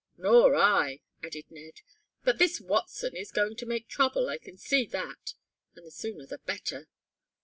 "Nor 0.17 0.55
I," 0.55 1.01
added 1.21 1.45
Ned. 1.51 1.81
"But 2.23 2.39
this 2.39 2.59
Watson 2.59 3.15
is 3.15 3.31
going 3.31 3.55
to 3.57 3.67
make 3.67 3.87
trouble, 3.87 4.29
I 4.29 4.39
can 4.39 4.57
see 4.57 4.87
that. 4.87 5.35
And 5.75 5.85
the 5.85 5.91
sooner 5.91 6.25
the 6.25 6.39
better." 6.39 6.87